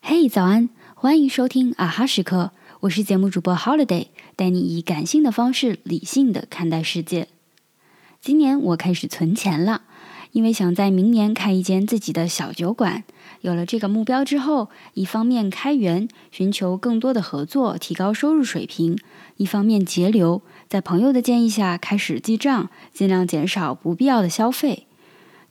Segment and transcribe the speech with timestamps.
[0.00, 2.50] 嘿，早安，欢迎收听啊哈时刻，
[2.80, 7.28] 我是节目主播 Holiday，带你以感性的方式理性的看待世界。
[8.20, 9.82] 今年我开始存钱了，
[10.32, 13.04] 因为想在明年开一间自己的小酒馆。
[13.42, 18.96] 有了这个目标之后，一方面开源，寻求更多的合作，提高收入水平；
[19.36, 24.86] 一方面节流，在朋友的建议下开始记账，尽量减少不必要的消费。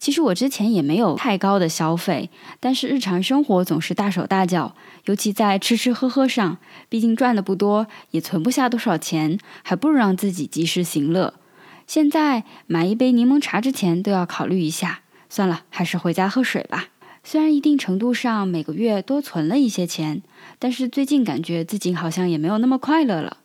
[0.01, 6.57] 其实我之前也没有太高的消费，但是日常生活总是大手大脚，尤其在吃吃喝喝上，
[6.89, 11.35] 毕竟赚的不多，也存不下多少钱，还不如让自己及时行乐。
[11.85, 16.87] 现在买一杯柠檬茶之前都要考虑一下，算了，还是回家喝水吧。
[17.23, 20.23] 虽然一定程度上每个月多存了一些钱，
[20.57, 23.37] 但是最近感觉自己好像也没有那么快乐了。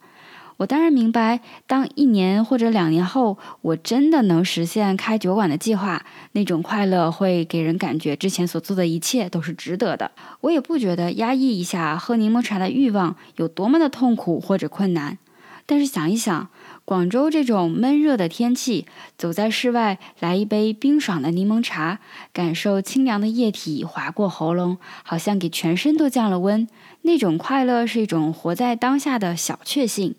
[0.58, 10.10] 我当然明白，当一年或者两年后我真的能实现开酒馆的计划，那种快乐会给人感觉之前所做的一切都是值得的。
[10.40, 15.18] 我也不觉得压抑一下喝柠檬茶的欲望有多么的痛苦或者困难。
[15.66, 16.48] 但是想一想。
[16.86, 18.86] 广州这种闷热的天气，
[19.18, 21.98] 走在室外，来一杯冰爽的柠檬茶，
[22.32, 26.68] 感受清凉的液体划过喉咙，好像给全身都降了温。
[27.02, 30.14] 那种快乐是一种活在当下的小确幸，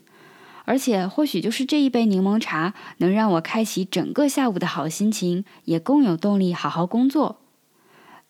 [0.68, 7.40] 而且或许就是这一杯柠檬茶，能让我开启整个下午的好心情，也更有动力好好工作。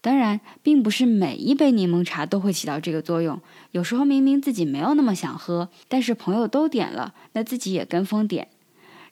[0.02, 3.42] 当然，并不是每一杯柠檬茶都会起到这个作用。
[3.72, 8.50] 有时候明明自己没有那么想喝，但是朋友都点了，那自己也跟风点。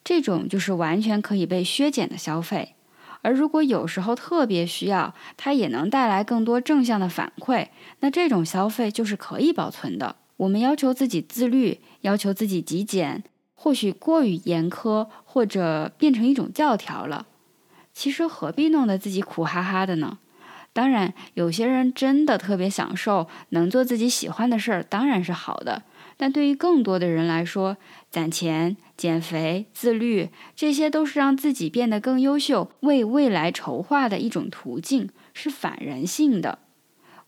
[0.03, 2.75] 这种就是完全可以被削减的消费。
[3.23, 7.69] 而如果有时候特别需要，它也能带来更多正向的反馈，
[8.01, 10.17] 那这种消费就是可以保存的。
[10.37, 17.27] 我们要求自己自律，要求自己极简，或许过于严苛，或者变成一种教条了。
[17.93, 20.19] 其实何必弄得自己苦哈哈的呢？
[20.73, 25.83] 当然，有些人真的特别享受能做自己喜欢的事儿，当然是好的。
[26.17, 27.77] 但对于更多的人来说，
[28.11, 36.59] 攒钱、减肥、自律，这些都是让自己变得更优秀、为未来筹划的一种途径，是反人性的。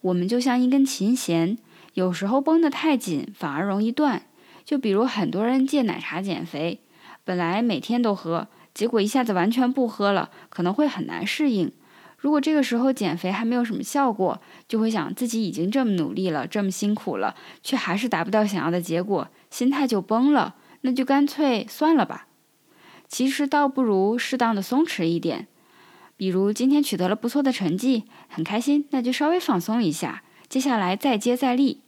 [0.02, 1.58] 我们就像一根琴弦，
[1.98, 4.22] 有时候绷得太紧，反而容易断。
[4.64, 6.80] 就比如很多人戒奶茶减肥，
[7.24, 11.72] 本来每天都喝，结果一下子完全不喝了，可能会很难适应。
[12.20, 22.28] 如果这个时候减肥还没有什么效果，就会想自己已经这么努力了，这么辛苦了，却还是达不到想要的结果，心态就崩了，那就干脆算了吧。
[23.08, 25.48] 其实倒不如适当的松弛一点，
[26.16, 31.82] 比如今天取得了不错的成绩，很开心，那就稍微放松一下，接下来再接再厉，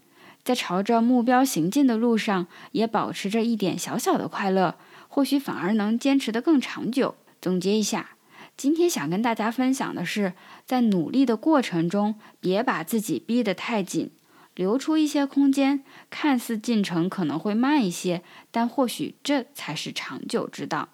[0.43, 4.75] 在朝着目标行进的路上，也保持着一点小小的快乐，
[5.07, 7.15] 或许反而能坚持得更长久。
[7.41, 8.11] 总结一下。
[8.57, 10.33] 今天想跟大家分享的是，
[10.65, 14.11] 在努力的过程中，别把自己逼得太紧，
[14.53, 15.81] 留出一些空间。
[16.09, 18.21] 看似进程可能会慢一些，
[18.51, 20.89] 但或许这才是长久之道。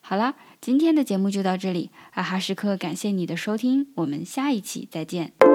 [0.00, 5.49] 好了，今天的节目就到这里，哈哈时刻感谢你的收听，我们下一期再见。